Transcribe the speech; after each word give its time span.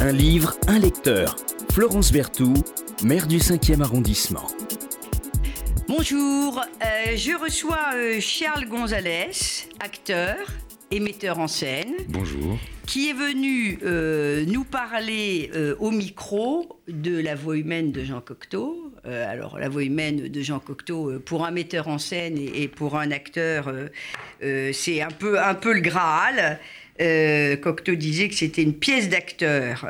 Un 0.00 0.12
livre, 0.12 0.54
un 0.68 0.78
lecteur. 0.78 1.34
Florence 1.72 2.12
Berthoud, 2.12 2.62
maire 3.02 3.26
du 3.26 3.38
5e 3.38 3.82
arrondissement. 3.82 4.46
Bonjour, 5.88 6.60
euh, 6.60 7.16
je 7.16 7.36
reçois 7.36 7.94
euh, 7.96 8.20
Charles 8.20 8.66
Gonzalez, 8.66 9.32
acteur 9.80 10.36
et 10.92 11.00
metteur 11.00 11.40
en 11.40 11.48
scène. 11.48 11.94
Bonjour. 12.10 12.58
Qui 12.86 13.10
est 13.10 13.12
venu 13.12 13.80
euh, 13.82 14.44
nous 14.46 14.62
parler 14.62 15.50
au 15.80 15.90
micro 15.90 16.78
de 16.86 17.18
la 17.18 17.34
voix 17.34 17.56
humaine 17.56 17.90
de 17.90 18.04
Jean 18.04 18.20
Cocteau. 18.20 18.92
alors, 19.04 19.58
la 19.58 19.68
voix 19.68 19.82
humaine 19.82 20.28
de 20.28 20.42
Jean 20.42 20.60
Cocteau, 20.60 21.18
pour 21.24 21.44
un 21.44 21.50
metteur 21.50 21.88
en 21.88 21.98
scène 21.98 22.38
et, 22.38 22.62
et 22.62 22.68
pour 22.68 22.96
un 22.96 23.10
acteur, 23.10 23.72
c'est 24.40 25.02
un 25.02 25.10
peu, 25.10 25.40
un 25.42 25.54
peu 25.54 25.72
le 25.72 25.80
Graal. 25.80 26.60
Cocteau 27.62 27.94
disait 27.94 28.28
que 28.28 28.34
c'était 28.34 28.62
une 28.62 28.74
pièce 28.74 29.08
d'acteur 29.08 29.86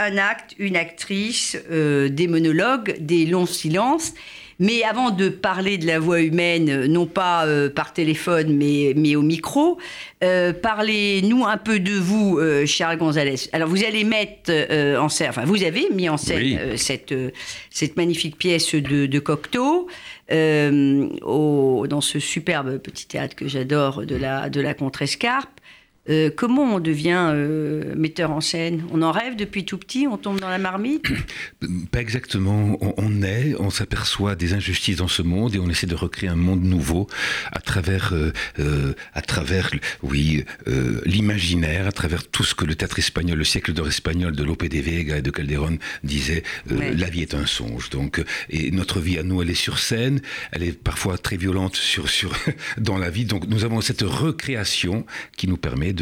un 0.00 0.16
acte, 0.16 0.54
une 0.58 0.76
actrice, 0.76 1.56
des 1.68 2.28
monologues, 2.28 2.96
des 3.00 3.26
longs 3.26 3.46
silences. 3.46 4.14
Mais 4.60 4.82
avant 4.82 5.10
de 5.10 5.28
parler 5.28 5.78
de 5.78 5.86
la 5.86 6.00
voix 6.00 6.20
humaine, 6.20 6.86
non 6.86 7.06
pas 7.06 7.46
euh, 7.46 7.70
par 7.70 7.92
téléphone, 7.92 8.56
mais, 8.56 8.92
mais 8.96 9.14
au 9.14 9.22
micro, 9.22 9.78
euh, 10.24 10.52
parlez-nous 10.52 11.46
un 11.46 11.58
peu 11.58 11.78
de 11.78 11.92
vous, 11.92 12.38
euh, 12.38 12.66
Charles 12.66 12.98
Gonzalez. 12.98 13.48
Alors, 13.52 13.68
vous 13.68 13.84
allez 13.84 14.02
mettre 14.02 14.50
en 14.98 15.08
scène, 15.08 15.30
enfin, 15.30 15.44
vous 15.44 15.62
avez 15.62 15.88
mis 15.94 16.08
en 16.08 16.16
scène 16.16 16.76
cette, 16.76 17.14
cette 17.70 17.96
magnifique 17.96 18.36
pièce 18.36 18.74
de, 18.74 19.06
de 19.06 19.18
Cocteau. 19.20 19.88
Au, 20.30 21.86
dans 21.88 22.00
ce 22.00 22.18
superbe 22.18 22.78
petit 22.78 23.06
théâtre 23.06 23.36
que 23.36 23.48
j'adore 23.48 24.04
de 24.04 24.16
la, 24.16 24.50
de 24.50 24.60
la 24.60 24.74
Contrescarpe. 24.74 25.48
Euh, 26.08 26.30
comment 26.34 26.74
on 26.74 26.80
devient 26.80 27.30
euh, 27.32 27.94
metteur 27.96 28.30
en 28.30 28.40
scène? 28.40 28.84
On 28.92 29.02
en 29.02 29.12
rêve 29.12 29.36
depuis 29.36 29.64
tout 29.64 29.78
petit 29.78 30.06
On 30.06 30.16
tombe 30.16 30.40
dans 30.40 30.48
la 30.48 30.58
marmite? 30.58 31.06
Pas 31.90 32.00
exactement. 32.00 32.78
On, 32.80 33.22
est, 33.22 33.54
on 33.58 33.70
s'aperçoit 33.70 34.34
des 34.34 34.54
injustices 34.54 34.96
dans 34.96 35.08
ce 35.08 35.22
monde 35.22 35.54
et 35.54 35.58
on 35.58 35.68
essaie 35.68 35.86
de 35.86 35.94
recréer 35.94 36.30
un 36.30 36.36
monde 36.36 36.62
nouveau 36.62 37.06
à 37.52 37.60
travers, 37.60 38.12
euh, 38.58 38.94
à 39.14 39.22
travers, 39.22 39.70
oui, 40.02 40.44
l'imaginaire, 41.04 41.86
à 41.86 41.92
travers 41.92 42.26
tout 42.26 42.44
ce 42.44 42.54
que 42.54 42.64
le 42.64 42.74
théâtre 42.74 42.98
espagnol, 42.98 43.38
le 43.38 43.44
siècle 43.44 43.72
d'or 43.72 43.88
espagnol 43.88 44.34
de 44.34 44.42
Lope 44.42 44.64
de 44.64 44.78
Vega 44.78 45.18
et 45.18 45.22
de 45.22 45.30
Calderón 45.30 45.78
disait. 46.04 46.42
La 46.68 47.08
vie 47.08 47.22
est 47.22 47.34
un 47.34 47.46
songe. 47.46 47.90
Donc, 47.90 48.22
et 48.50 48.70
notre 48.70 49.00
vie 49.00 49.18
à 49.18 49.22
nous, 49.22 49.42
elle 49.42 49.50
est 49.50 49.54
sur 49.54 49.78
scène. 49.78 50.20
Elle 50.52 50.62
est 50.62 50.72
parfois 50.72 51.18
très 51.18 51.36
violente 51.36 51.76
sur, 51.76 52.08
sur 52.08 52.32
dans 52.78 52.98
la 52.98 53.10
vie. 53.10 53.24
Donc, 53.24 53.46
nous 53.48 53.64
avons 53.64 53.80
cette 53.80 54.02
recréation 54.02 55.04
qui 55.36 55.48
nous 55.48 55.56
permet 55.56 55.92
de, 55.92 55.97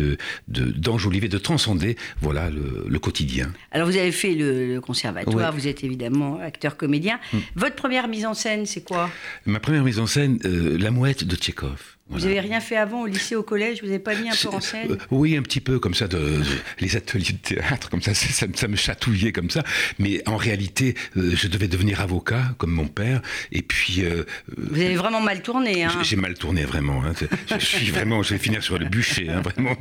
d'enjoliver, 0.49 1.29
de, 1.29 1.39
transcender 1.39 1.97
voilà, 2.21 2.51
le, 2.51 2.99
quotidien. 2.99 3.53
Alors 3.71 3.89
vous 3.89 3.97
avez 3.97 4.13
fait 4.13 4.35
le, 4.35 4.81
conservatoire, 4.81 5.53
vous 5.53 5.69
êtes 5.69 5.85
évidemment 5.85 6.41
acteur-comédien. 6.41 7.19
Hmm. 7.33 7.39
Votre 7.55 7.77
première 7.77 8.09
mise 8.09 8.27
en 8.27 8.35
scène, 8.35 8.67
c'est 8.67 8.83
quoi? 8.83 9.11
Ma 9.45 9.61
première 9.61 9.85
mise 9.85 9.99
en 9.99 10.07
scène, 10.07 10.39
euh, 10.45 10.79
La 10.79 10.91
Mouette 10.91 11.25
de 11.25 11.37
Tchekhov. 11.37 11.96
Vous 12.09 12.21
n'avez 12.21 12.39
rien 12.39 12.61
fait 12.61 12.77
avant 12.77 13.03
au 13.03 13.07
lycée, 13.07 13.35
au 13.35 13.43
collège 13.43 13.81
Vous 13.81 13.87
n'avez 13.87 13.99
pas 13.99 14.15
mis 14.15 14.29
un 14.29 14.35
peu 14.41 14.49
en 14.49 14.61
scène 14.61 14.93
euh, 14.93 14.97
Oui, 15.11 15.37
un 15.37 15.43
petit 15.43 15.61
peu 15.61 15.81
comme 15.81 15.95
ça, 15.95 16.07
de, 16.07 16.41
les 16.79 16.97
ateliers 16.97 17.33
de 17.33 17.39
théâtre, 17.39 17.91
comme 17.91 18.01
ça, 18.01 18.15
ça, 18.15 18.69
me 18.69 18.77
chatouillait 18.77 19.33
comme 19.33 19.51
ça. 19.51 19.65
Mais 19.99 20.23
en 20.29 20.37
réalité, 20.37 20.95
euh, 21.17 21.33
je 21.35 21.49
devais 21.49 21.67
devenir 21.67 22.01
avocat, 22.01 22.55
comme 22.59 22.71
mon 22.71 22.87
père. 22.87 23.23
Et 23.51 23.63
puis. 23.63 24.05
Euh, 24.05 24.25
vous 24.57 24.81
avez 24.81 24.95
vraiment 24.95 25.21
mal 25.21 25.43
tourné, 25.43 25.85
hein 25.85 25.93
J'ai 26.03 26.17
mal 26.17 26.35
tourné, 26.35 26.65
vraiment. 26.65 27.03
Hein. 27.05 27.13
Je, 27.51 27.65
suis 27.65 27.91
vraiment. 27.91 28.23
Je 28.23 28.35
vais 28.35 28.39
finir 28.39 28.63
sur 28.63 28.79
le 28.79 28.87
bûcher, 28.87 29.29
hein, 29.29 29.41
vraiment. 29.41 29.77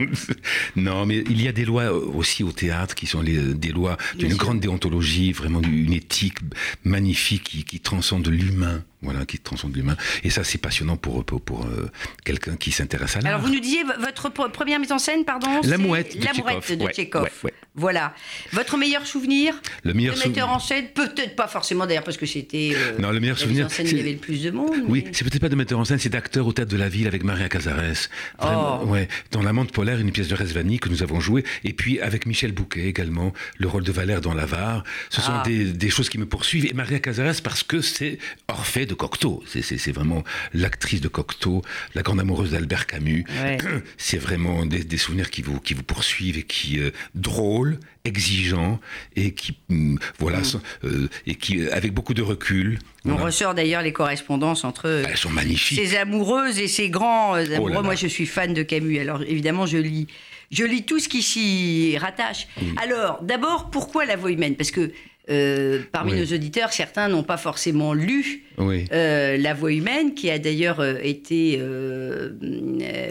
Non, 0.76 1.06
mais 1.06 1.24
il 1.30 1.42
y 1.42 1.48
a 1.48 1.52
des 1.52 1.66
lois 1.66 1.92
aussi 1.92 2.44
au 2.44 2.52
théâtre 2.52 2.96
qui 2.96 3.06
sont 3.06 3.22
les, 3.22 3.38
des 3.54 3.72
lois 3.72 3.98
d'une 4.18 4.36
grande 4.36 4.60
déontologie, 4.60 5.32
vraiment 5.32 5.62
d'une 5.62 5.94
éthique 5.94 6.40
magnifique 6.84 7.44
qui, 7.44 7.64
qui 7.64 7.80
transcende 7.80 8.28
l'humain 8.28 8.84
voilà, 9.06 9.26
qui 9.26 9.40
transcende 9.40 9.76
l'humain. 9.76 9.96
Et 10.24 10.30
ça, 10.30 10.44
c'est 10.44 10.58
passionnant 10.58 10.98
pour, 10.98 11.24
pour, 11.24 11.42
pour 11.42 11.66
euh, 11.66 11.90
quelqu'un 12.24 12.56
qui 12.56 12.72
s'intéresse 12.72 13.16
à 13.16 13.22
l'art. 13.22 13.36
Alors, 13.36 13.42
vous 13.48 13.54
nous 13.54 13.60
disiez, 13.60 13.84
votre 14.00 14.30
première 14.30 14.80
mise 14.80 14.92
en 14.92 15.00
scène, 15.00 15.26
pardon 15.26 15.48
La 15.64 15.78
mouette 15.78 16.18
de 16.18 16.26
La 16.26 16.34
mouette 16.34 16.72
de 16.78 16.88
Tchekhov. 16.88 17.30
Voilà. 17.76 18.14
Votre 18.52 18.78
meilleur 18.78 19.06
souvenir 19.06 19.54
Le 19.84 19.94
meilleur 19.94 20.16
souvenir. 20.16 20.30
metteur 20.30 20.50
en 20.50 20.60
scène 20.60 20.88
Peut-être 20.94 21.36
pas 21.36 21.48
forcément 21.48 21.86
d'ailleurs, 21.86 22.04
parce 22.04 22.18
que 22.18 22.26
c'était. 22.26 22.72
Euh, 22.76 22.98
non, 23.00 23.12
le 23.12 23.20
meilleur 23.20 23.38
souvenir. 23.38 23.66
En 23.66 23.70
scène, 23.70 23.88
il 23.88 23.98
y 23.98 24.00
avait 24.00 24.14
le 24.14 24.18
plus 24.18 24.44
de 24.44 24.52
monde. 24.52 24.76
Oui, 24.88 25.06
c'est 25.12 25.24
peut-être 25.24 25.42
pas 25.42 25.50
de 25.50 25.56
metteur 25.56 25.80
en 25.80 25.86
scène, 25.86 26.00
c'est 26.00 26.10
d'acteur 26.10 26.48
au 26.48 26.54
théâtre 26.54 26.72
de 26.72 26.78
la 26.78 26.90
ville 26.90 27.08
avec 27.08 27.24
Maria 27.24 27.50
Cazares. 27.50 28.10
Vraiment, 28.40 28.82
oh. 28.84 28.88
ouais. 28.88 29.08
Dans 29.32 29.42
L'amante 29.42 29.72
polaire, 29.72 30.00
une 30.00 30.12
pièce 30.12 30.28
de 30.28 30.36
Resvani 30.36 30.80
que 30.80 30.90
nous 30.90 31.04
avons 31.04 31.20
jouée. 31.20 31.44
Et 31.64 31.74
puis 31.74 32.00
avec 32.00 32.26
Michel 32.26 32.52
Bouquet 32.52 32.86
également, 32.86 33.34
le 33.58 33.68
rôle 33.68 33.84
de 33.84 33.92
Valère 33.92 34.22
dans 34.22 34.34
L'Avare. 34.34 34.84
Ce 35.10 35.22
sont 35.22 35.34
ah. 35.34 35.44
des, 35.46 35.66
des, 35.66 35.90
choses 35.90 36.10
qui 36.10 36.18
me 36.18 36.26
poursuivent. 36.26 36.66
Et 36.66 36.74
Maria 36.74 37.00
Cazares, 37.00 37.42
parce 37.44 37.64
que 37.64 37.82
c'est 37.82 38.18
Orphée 38.48 38.86
de 38.86 38.94
Cocteau. 38.94 39.44
C'est 39.48 39.62
c'est 39.62 39.92
vraiment 39.92 40.24
l'actrice 40.54 41.02
de 41.02 41.08
Cocteau, 41.08 41.62
la 41.94 42.02
grande 42.02 42.20
amoureuse 42.20 42.52
d'Albert 42.52 42.88
Camus. 42.88 43.26
C'est 43.98 44.18
vraiment 44.18 44.66
des, 44.66 44.98
souvenirs 44.98 45.30
qui 45.30 45.42
vous, 45.42 45.60
qui 45.60 45.74
vous 45.74 45.84
poursuivent 45.84 46.38
et 46.38 46.44
qui, 46.44 46.80
euh, 46.80 46.92
drôles, 47.14 47.65
exigeants 48.04 48.80
et 49.16 49.34
qui, 49.34 49.58
mm, 49.70 49.98
voilà, 50.20 50.40
mm. 50.40 50.62
Euh, 50.86 51.10
et 51.28 51.36
qui, 51.36 51.68
avec 51.70 51.94
beaucoup 51.94 52.14
de 52.14 52.22
recul. 52.22 52.80
On 53.06 53.18
ressort 53.18 53.54
d'ailleurs 53.54 53.82
les 53.82 53.94
correspondances 53.94 54.64
entre 54.64 55.04
Elles 55.08 55.18
sont 55.18 55.30
magnifiques. 55.30 55.80
ces 55.80 55.96
amoureuses 55.96 56.60
et 56.60 56.68
ces 56.68 56.90
grands 56.90 57.36
euh, 57.36 57.46
oh 57.52 57.56
amoureux. 57.56 57.84
Moi, 57.84 57.96
je 57.96 58.08
suis 58.08 58.26
fan 58.26 58.54
de 58.54 58.64
Camus. 58.64 59.00
Alors, 59.00 59.22
évidemment, 59.22 59.66
je 59.66 59.78
lis, 59.78 60.08
je 60.52 60.64
lis 60.64 60.84
tout 60.84 61.00
ce 61.00 61.08
qui 61.08 61.22
s'y 61.22 61.98
rattache. 61.98 62.48
Mm. 62.60 62.78
Alors, 62.82 63.20
d'abord, 63.22 63.70
pourquoi 63.70 64.06
la 64.06 64.16
voix 64.16 64.32
humaine? 64.32 64.56
Parce 64.56 64.72
que 64.72 64.92
euh, 65.30 65.82
parmi 65.92 66.14
nos 66.14 66.26
auditeurs, 66.26 66.72
certains 66.72 67.08
n'ont 67.08 67.24
pas 67.24 67.38
forcément 67.38 67.94
lu 67.94 68.44
euh, 68.60 69.38
La 69.38 69.54
Voix 69.54 69.74
humaine, 69.74 70.14
qui 70.14 70.30
a 70.30 70.38
d'ailleurs 70.40 70.80
euh, 70.80 70.96
été 71.02 71.60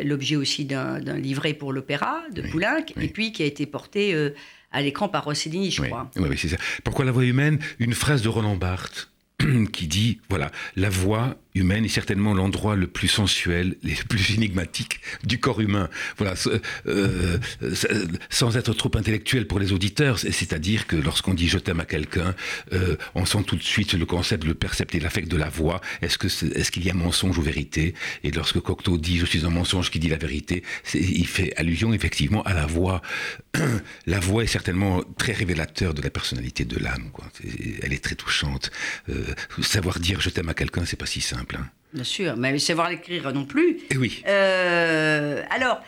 l'objet 0.04 0.36
aussi 0.36 0.64
d'un 0.64 1.18
livret 1.18 1.54
pour 1.54 1.72
l'opéra 1.72 2.22
de 2.32 2.42
Poulenc, 2.42 2.84
et 3.00 3.08
puis 3.08 3.32
qui 3.32 3.42
a 3.42 3.46
été 3.46 3.66
porté 3.66 4.14
à 4.70 4.82
l'écran 4.82 5.08
par 5.08 5.24
Rossellini, 5.24 5.70
je 5.70 5.82
crois. 5.82 6.10
Oui, 6.16 6.36
c'est 6.36 6.48
ça. 6.48 6.56
Pourquoi 6.82 7.04
La 7.04 7.12
Voix 7.12 7.24
humaine? 7.24 7.58
Une 7.78 7.94
phrase 7.94 8.22
de 8.22 8.28
Roland 8.28 8.56
Barthes 8.56 9.08
qui 9.72 9.86
dit, 9.86 10.20
voilà, 10.28 10.50
la 10.76 10.90
voix 10.90 11.36
humaine 11.54 11.84
est 11.84 11.88
certainement 11.88 12.34
l'endroit 12.34 12.74
le 12.74 12.86
plus 12.86 13.08
sensuel, 13.08 13.76
le 13.82 13.94
plus 14.08 14.34
énigmatique 14.34 15.00
du 15.22 15.38
corps 15.38 15.60
humain. 15.60 15.88
Voilà, 16.16 16.34
euh, 16.86 17.38
sans 18.28 18.56
être 18.56 18.74
trop 18.74 18.90
intellectuel 18.96 19.46
pour 19.46 19.58
les 19.58 19.72
auditeurs, 19.72 20.18
c'est-à-dire 20.18 20.86
que 20.86 20.96
lorsqu'on 20.96 21.34
dit 21.34 21.48
je 21.48 21.58
t'aime 21.58 21.80
à 21.80 21.84
quelqu'un, 21.84 22.34
euh, 22.72 22.96
on 23.14 23.24
sent 23.24 23.44
tout 23.46 23.56
de 23.56 23.62
suite 23.62 23.94
le 23.94 24.06
concept, 24.06 24.44
le 24.44 24.54
percept 24.54 24.94
et 24.94 25.00
l'affect 25.00 25.28
de 25.28 25.36
la 25.36 25.48
voix. 25.48 25.80
Est-ce 26.02 26.18
que 26.18 26.26
est-ce 26.26 26.70
qu'il 26.70 26.84
y 26.84 26.90
a 26.90 26.94
mensonge 26.94 27.38
ou 27.38 27.42
vérité? 27.42 27.94
Et 28.24 28.30
lorsque 28.30 28.60
Cocteau 28.60 28.98
dit 28.98 29.18
je 29.18 29.26
suis 29.26 29.46
un 29.46 29.50
mensonge 29.50 29.90
qui 29.90 30.00
dit 30.00 30.08
la 30.08 30.16
vérité, 30.16 30.64
il 30.94 31.26
fait 31.26 31.54
allusion 31.56 31.92
effectivement 31.92 32.42
à 32.42 32.54
la 32.54 32.66
voix. 32.66 33.00
la 34.06 34.18
voix 34.18 34.42
est 34.42 34.48
certainement 34.48 35.02
très 35.18 35.32
révélateur 35.32 35.94
de 35.94 36.02
la 36.02 36.10
personnalité 36.10 36.64
de 36.64 36.78
l'âme. 36.78 37.10
Elle 37.82 37.92
est 37.92 38.02
très 38.02 38.14
touchante. 38.16 38.70
Euh, 39.08 39.33
savoir 39.62 39.98
dire 39.98 40.20
je 40.20 40.30
t'aime 40.30 40.48
à 40.48 40.54
quelqu'un, 40.54 40.84
c'est 40.84 40.96
pas 40.96 41.06
si 41.06 41.20
simple. 41.20 41.56
Hein. 41.60 41.66
Bien 41.92 42.04
sûr, 42.04 42.36
mais 42.36 42.58
savoir 42.58 42.90
l'écrire 42.90 43.32
non 43.32 43.44
plus. 43.44 43.70
Et 43.70 43.86
eh 43.90 43.96
oui. 43.96 44.22
Euh, 44.26 45.42
alors, 45.50 45.80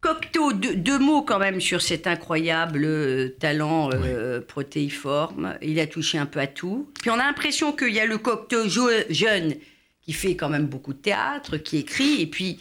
Cocteau, 0.00 0.52
deux, 0.52 0.98
mots 0.98 1.22
quand 1.22 1.38
même 1.38 1.60
sur 1.60 1.82
cet 1.82 2.06
incroyable 2.06 2.84
euh, 2.84 3.28
talent 3.38 3.90
euh, 3.92 4.40
protéiforme. 4.40 5.56
Il 5.62 5.80
a 5.80 5.86
touché 5.86 6.18
un 6.18 6.26
peu 6.26 6.40
à 6.40 6.46
tout. 6.46 6.90
Puis 7.00 7.10
on 7.10 7.14
a 7.14 7.24
l'impression 7.24 7.72
qu'il 7.72 7.92
y 7.92 8.00
a 8.00 8.06
le 8.06 8.18
Cocteau 8.18 8.68
jeune 8.68 9.54
qui 10.02 10.12
fait 10.12 10.36
quand 10.36 10.48
même 10.50 10.66
beaucoup 10.66 10.92
de 10.92 10.98
théâtre, 10.98 11.56
qui 11.56 11.78
écrit, 11.78 12.20
et 12.20 12.26
puis 12.26 12.60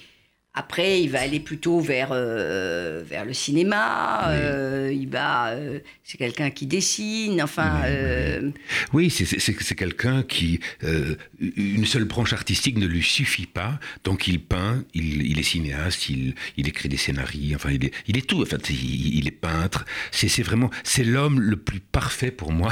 après, 0.56 1.02
il 1.02 1.10
va 1.10 1.22
aller 1.22 1.40
plutôt 1.40 1.80
vers, 1.80 2.10
euh, 2.12 3.02
vers 3.04 3.26
le 3.26 3.34
cinéma. 3.34 4.30
Euh, 4.30 4.92
il 4.94 5.10
va, 5.10 5.48
euh, 5.48 5.80
c'est 6.04 6.20
quelqu'un 6.20 6.52
qui 6.52 6.68
dessine. 6.68 7.42
Enfin, 7.42 7.82
oui, 8.94 9.10
c'est 9.10 9.76
quelqu'un 9.76 10.22
qui 10.22 10.60
une 11.58 11.86
seule 11.86 12.04
branche 12.04 12.34
artistique 12.34 12.78
ne 12.78 12.86
lui 12.86 13.02
suffit 13.02 13.48
pas. 13.48 13.80
Donc 14.04 14.28
il 14.28 14.40
peint, 14.40 14.84
il, 14.94 15.26
il 15.26 15.40
est 15.40 15.44
cinéaste, 15.44 16.10
il, 16.10 16.36
il, 16.56 16.68
écrit 16.68 16.88
des 16.88 16.98
scénarios. 16.98 17.56
Enfin, 17.56 17.72
il 17.72 17.86
est, 17.86 17.92
il 18.06 18.16
est 18.16 18.28
tout. 18.28 18.44
Enfin, 18.44 18.58
il, 18.70 19.18
il 19.18 19.28
est 19.28 19.32
peintre. 19.32 19.86
C'est 20.12 20.44
vraiment, 20.44 20.70
c'est 20.84 21.04
l'homme 21.04 21.40
le 21.40 21.56
plus 21.58 21.80
parfait 21.80 22.30
pour 22.30 22.52
moi. 22.52 22.72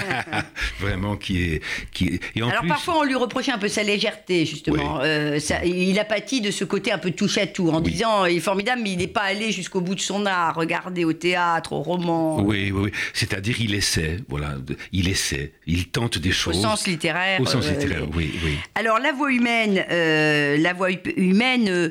vraiment, 0.80 1.16
qui 1.16 1.42
est, 1.42 1.62
qui. 1.92 2.20
Et 2.34 2.42
en 2.42 2.48
Alors 2.48 2.66
parfois, 2.66 3.00
on 3.00 3.04
lui 3.04 3.16
reprochait 3.16 3.52
un 3.52 3.58
peu 3.58 3.68
sa 3.68 3.82
légèreté, 3.82 4.46
justement. 4.46 5.02
Ça, 5.40 5.62
il 5.66 5.98
apathie 5.98 6.40
de 6.40 6.50
ce 6.50 6.64
côté 6.64 6.90
un 6.90 7.01
peu 7.02 7.10
touche 7.10 7.36
à 7.38 7.46
tout, 7.46 7.68
en 7.68 7.80
disant 7.80 8.24
il 8.24 8.36
est 8.36 8.40
formidable, 8.40 8.80
mais 8.82 8.92
il 8.92 8.98
n'est 8.98 9.06
pas 9.06 9.22
allé 9.22 9.52
jusqu'au 9.52 9.80
bout 9.80 9.94
de 9.94 10.00
son 10.00 10.24
art. 10.24 10.54
Regardez 10.54 11.04
au 11.04 11.12
théâtre, 11.12 11.72
au 11.72 11.82
roman. 11.82 12.40
Oui, 12.40 12.70
oui, 12.72 12.84
oui. 12.84 12.90
C'est-à-dire, 13.12 13.60
il 13.60 13.74
essaie, 13.74 14.18
voilà, 14.28 14.54
il 14.92 15.08
essaie, 15.08 15.52
il 15.66 15.88
tente 15.88 16.18
des 16.18 16.32
choses. 16.32 16.58
Au 16.58 16.62
sens 16.62 16.86
littéraire. 16.86 17.40
Au 17.40 17.46
sens 17.46 17.66
euh, 17.66 17.72
littéraire, 17.72 18.06
oui, 18.14 18.32
oui. 18.44 18.56
Alors, 18.74 18.98
la 18.98 19.12
voix 19.12 19.32
humaine, 19.32 19.84
euh, 19.90 20.56
la 20.56 20.72
voix 20.72 20.90
humaine. 21.16 21.68
Euh, 21.68 21.90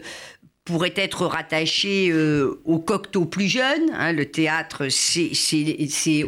pourrait 0.63 0.93
être 0.95 1.25
rattaché 1.25 2.09
euh, 2.11 2.61
au 2.65 2.77
Cocteau 2.77 3.25
plus 3.25 3.47
jeune. 3.47 3.89
hein. 3.93 4.13
le 4.13 4.25
théâtre, 4.25 4.89
c'est 4.89 5.31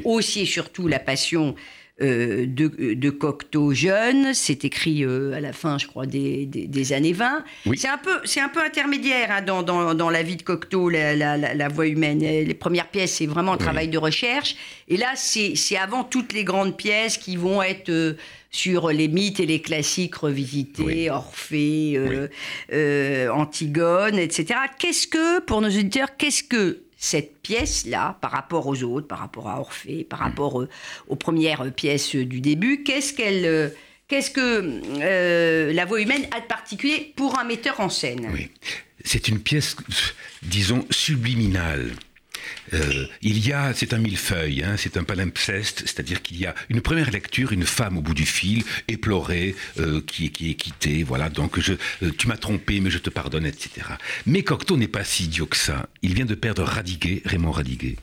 aussi 0.04 0.42
et 0.42 0.46
surtout 0.46 0.88
la 0.88 1.00
passion 1.00 1.56
euh, 2.02 2.46
de, 2.48 2.94
de 2.96 3.10
Cocteau 3.12 3.72
jeune. 3.74 4.34
C'est 4.34 4.66
écrit 4.66 5.04
euh, 5.06 5.34
à 5.34 5.40
la 5.40 5.54
fin, 5.54 5.78
je 5.78 5.86
crois, 5.88 6.06
des, 6.08 6.46
des- 6.48 6.68
des 6.68 6.94
années 6.94 7.14
20. 7.14 7.44
Oui. 7.68 7.78
C'est 7.78 7.88
un 7.88 7.98
peu, 8.00 8.20
c'est 8.26 8.40
un 8.42 8.50
peu 8.50 8.62
intermédiaire 8.64 9.30
hein, 9.32 9.42
dans, 9.44 9.62
dans- 9.64 9.94
dans 9.94 10.10
la 10.10 10.24
vie 10.24 10.36
de 10.36 10.42
Cocteau, 10.44 10.90
la, 10.90 11.16
la- 11.16 11.38
la- 11.38 11.54
la 11.54 11.68
voix 11.70 11.88
humaine. 11.88 12.22
Euh, 12.24 12.44
Les 12.44 12.54
premières 12.56 12.90
pièces, 12.90 13.14
c'est 13.18 13.28
vraiment 13.28 13.54
un 13.54 13.58
travail 13.58 13.90
de 13.90 13.98
recherche. 14.00 14.56
Et 14.88 14.98
là, 14.98 15.12
c'est 15.16 15.56
c'est 15.56 15.78
avant 15.78 16.04
toutes 16.04 16.34
les 16.34 16.44
grandes 16.44 16.76
pièces 16.78 17.18
qui 17.18 17.36
vont 17.36 17.62
être 17.62 17.90
euh, 17.90 18.14
sur 18.50 18.90
les 18.90 19.08
mythes 19.08 19.40
et 19.40 19.46
les 19.46 19.62
classiques 19.62 20.16
revisités, 20.16 20.84
Oui. 20.84 21.10
Orphée, 21.10 21.94
euh, 21.96 22.28
euh, 22.72 23.30
Antigone, 23.30 24.18
etc. 24.20 24.60
Qu'est-ce 24.80 25.08
que, 25.08 25.40
pour 25.42 25.62
nos 25.62 25.70
auditeurs, 25.70 26.18
qu'est-ce 26.18 26.44
que 26.44 26.80
cette 27.04 27.42
pièce-là, 27.42 28.18
par 28.22 28.32
rapport 28.32 28.66
aux 28.66 28.82
autres, 28.84 29.08
par 29.08 29.20
rapport 29.20 29.50
à 29.50 29.60
Orphée, 29.60 30.06
par 30.06 30.20
rapport 30.20 30.62
euh, 30.62 30.70
aux 31.10 31.18
premières 31.18 31.70
pièces 31.74 32.16
du 32.16 32.40
début, 32.40 32.84
qu'est-ce 32.84 33.14
qu'elle... 33.14 33.46
euh, 33.46 33.70
Qu'est-ce 34.10 34.32
que 34.32 34.82
euh, 35.02 35.74
la 35.74 35.86
voix 35.86 36.00
humaine 36.00 36.28
a 36.36 36.42
de 36.42 36.46
particulier 36.46 37.14
pour 37.16 37.40
un 37.40 37.46
metteur 37.46 37.80
en 37.80 37.90
scène? 37.90 38.30
Oui. 38.34 38.52
C'est 39.04 39.28
une 39.30 39.40
pièce, 39.40 39.76
disons, 40.44 40.86
subliminale. 40.92 41.94
Euh, 42.74 43.06
il 43.22 43.46
y 43.46 43.54
a, 43.54 43.74
c'est 43.74 43.94
un 43.94 43.98
millefeuille, 43.98 44.64
hein, 44.64 44.76
c'est 44.78 44.98
un 44.98 45.04
palimpseste, 45.04 45.82
c'est-à-dire 45.86 46.22
qu'il 46.22 46.38
y 46.40 46.46
a 46.46 46.56
une 46.70 46.82
première 46.82 47.12
lecture, 47.12 47.52
une 47.52 47.66
femme 47.66 47.98
au 47.98 48.02
bout 48.02 48.14
du 48.14 48.26
fil, 48.26 48.64
éplorée, 48.88 49.56
euh, 49.80 50.02
qui, 50.06 50.32
qui 50.32 50.52
est 50.52 50.56
quittée, 50.56 51.04
voilà, 51.04 51.30
donc 51.30 51.60
je, 51.60 51.74
euh, 52.04 52.12
tu 52.18 52.28
m'as 52.28 52.38
trompé, 52.38 52.80
mais 52.80 52.90
je 52.90 53.00
te 53.00 53.10
pardonne, 53.10 53.46
etc. 53.46 53.88
Mais 54.26 54.44
Cocteau 54.44 54.78
n'est 54.78 54.88
pas 54.88 55.04
si 55.04 55.26
idiot 55.26 55.46
que 55.46 55.58
ça. 55.58 55.88
Il 56.02 56.14
vient 56.14 56.26
de 56.26 56.36
perdre 56.36 56.64
Radiguet, 56.64 57.22
Raymond 57.26 57.52
Radiguet. 57.52 57.98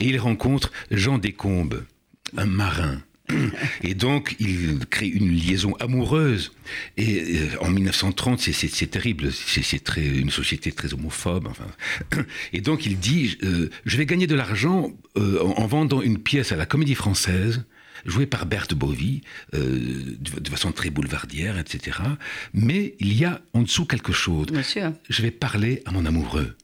Et 0.00 0.06
il 0.06 0.18
rencontre 0.18 0.72
Jean 0.90 1.18
Descombes, 1.18 1.84
un 2.36 2.46
marin. 2.46 3.02
Et 3.82 3.94
donc, 3.94 4.36
il 4.38 4.78
crée 4.90 5.06
une 5.08 5.30
liaison 5.30 5.74
amoureuse. 5.80 6.52
Et 6.96 7.38
euh, 7.38 7.48
en 7.60 7.70
1930, 7.70 8.38
c'est- 8.40 8.86
terrible. 8.90 9.30
C'est 9.32 9.62
une 9.98 10.30
société 10.30 10.72
très 10.72 10.92
homophobe. 10.92 11.46
Enfin. 11.48 11.66
Et 12.52 12.60
donc, 12.60 12.84
il 12.86 12.98
dit 12.98 13.38
euh, 13.42 13.70
Je 13.86 13.96
vais 13.96 14.06
gagner 14.06 14.26
de 14.26 14.34
l'argent 14.34 14.92
euh, 15.16 15.40
en, 15.42 15.62
en 15.62 15.66
vendant 15.66 16.02
une 16.02 16.18
pièce 16.18 16.52
à 16.52 16.56
la 16.56 16.66
Comédie 16.66 16.94
Française 16.94 17.64
jouée 18.04 18.26
par 18.26 18.44
Berthe 18.44 18.74
Bovy, 18.74 19.22
de, 19.54 20.38
de 20.38 20.50
façon 20.50 20.72
très 20.72 20.90
boulevardière, 20.90 21.58
etc. 21.58 21.98
Mais 22.52 22.96
il 23.00 23.14
y 23.18 23.24
a 23.24 23.40
en 23.54 23.62
dessous 23.62 23.86
quelque 23.86 24.12
chose. 24.12 24.48
Je 25.08 25.22
vais 25.22 25.30
parler 25.30 25.82
à 25.86 25.90
mon 25.92 26.04
amoureux. 26.04 26.54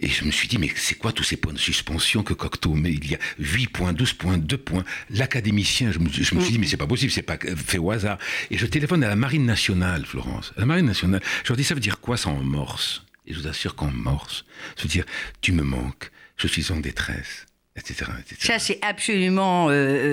Et 0.00 0.08
je 0.08 0.24
me 0.24 0.30
suis 0.30 0.48
dit, 0.48 0.58
mais 0.58 0.70
c'est 0.76 0.94
quoi 0.96 1.12
tous 1.12 1.24
ces 1.24 1.36
points 1.36 1.52
de 1.52 1.58
suspension 1.58 2.22
que 2.22 2.34
Cocteau 2.34 2.74
met? 2.74 2.92
Il 2.92 3.10
y 3.10 3.14
a 3.14 3.18
8 3.38 3.66
points, 3.68 3.92
12 3.92 4.12
points, 4.14 4.38
2 4.38 4.56
points. 4.56 4.84
L'académicien, 5.10 5.92
je 5.92 5.98
me, 5.98 6.08
suis 6.08 6.52
dit, 6.52 6.58
mais 6.58 6.66
c'est 6.66 6.76
pas 6.76 6.86
possible, 6.86 7.12
c'est 7.12 7.22
pas 7.22 7.38
fait 7.38 7.78
au 7.78 7.90
hasard. 7.90 8.18
Et 8.50 8.58
je 8.58 8.66
téléphone 8.66 9.02
à 9.04 9.08
la 9.08 9.16
Marine 9.16 9.46
nationale, 9.46 10.04
Florence. 10.06 10.52
À 10.56 10.60
la 10.60 10.66
Marine 10.66 10.86
nationale, 10.86 11.22
je 11.44 11.48
leur 11.48 11.56
dis, 11.56 11.64
ça 11.64 11.74
veut 11.74 11.80
dire 11.80 12.00
quoi 12.00 12.16
ça 12.16 12.30
en 12.30 12.42
morse? 12.42 13.04
Et 13.26 13.34
je 13.34 13.40
vous 13.40 13.46
assure 13.46 13.74
qu'en 13.74 13.90
morse, 13.90 14.44
veut 14.80 14.88
dire, 14.88 15.04
tu 15.40 15.52
me 15.52 15.62
manques, 15.62 16.10
je 16.36 16.46
suis 16.46 16.72
en 16.72 16.80
détresse, 16.80 17.46
etc. 17.78 18.10
etc. 18.20 18.36
Ça, 18.38 18.58
c'est 18.58 18.78
absolument 18.82 19.68
euh, 19.68 19.72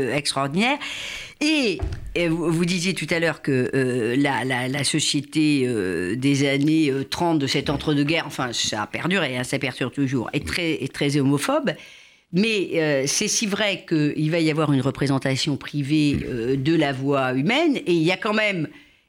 euh, 0.09 0.15
extraordinaire. 0.15 0.77
Et, 1.41 1.79
et 2.15 2.27
vous, 2.29 2.51
vous 2.51 2.65
disiez 2.65 2.93
tout 2.93 3.07
à 3.09 3.19
l'heure 3.19 3.41
que 3.41 3.69
euh, 3.73 4.15
la, 4.17 4.45
la- 4.45 4.67
la 4.67 4.83
société 4.83 5.63
euh, 5.65 6.15
des 6.15 6.47
années 6.47 6.89
euh, 6.89 7.03
30 7.03 7.39
de 7.39 7.47
cet 7.47 7.69
entre-deux-guerres, 7.69 8.25
enfin, 8.27 8.53
ça 8.53 8.83
a 8.83 8.87
perduré, 8.87 9.37
hein, 9.37 9.43
ça 9.43 9.59
perdure 9.59 9.91
toujours, 9.91 10.29
est 10.33 10.47
très, 10.47 10.71
est 10.83 10.93
très 10.93 11.17
homophobe. 11.17 11.71
Mais 12.33 12.69
euh, 12.75 13.03
c'est 13.07 13.27
si 13.27 13.45
vrai 13.47 13.85
qu'il 13.87 14.29
va 14.31 14.39
y 14.39 14.49
avoir 14.51 14.71
une 14.73 14.81
représentation 14.81 15.57
privée 15.57 16.17
euh, 16.27 16.55
de 16.57 16.75
la 16.75 16.91
voix 16.91 17.33
humaine, 17.33 17.77
et 17.77 17.93
il 17.93 18.01
y 18.03 18.11
a 18.11 18.17
quand 18.17 18.33
même 18.33 18.67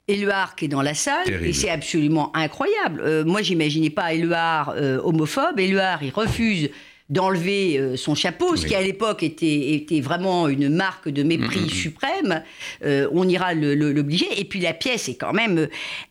Éluard 0.08 0.54
qui 0.54 0.66
est 0.66 0.68
dans 0.68 0.82
la 0.82 0.94
salle, 0.94 1.24
Terrible. 1.24 1.46
et 1.46 1.52
c'est 1.52 1.70
absolument 1.70 2.30
incroyable. 2.36 3.00
Euh, 3.04 3.24
moi, 3.24 3.42
j'imaginais 3.42 3.90
pas 3.90 4.12
Éluard 4.14 4.74
euh, 4.76 5.00
homophobe. 5.02 5.58
Éluard, 5.58 6.02
il 6.04 6.10
refuse 6.10 6.70
d'enlever 7.08 7.78
euh, 7.78 7.96
son 7.96 8.14
chapeau, 8.14 8.56
ce 8.56 8.66
qui 8.66 8.74
à 8.74 8.82
l'époque 8.82 9.22
était, 9.22 9.74
était 9.74 10.00
vraiment 10.00 10.48
une 10.48 10.68
marque 10.68 11.08
de 11.08 11.22
mépris 11.22 11.60
Mm, 11.60 11.68
suprême. 11.68 12.42
Euh, 12.84 13.08
on 13.12 13.28
ira 13.28 13.54
l'obliger. 13.54 14.26
Et 14.36 14.44
puis 14.44 14.60
la 14.60 14.72
pièce 14.72 15.08
est 15.08 15.14
quand 15.14 15.32
même 15.32 15.58
euh, 15.58 15.66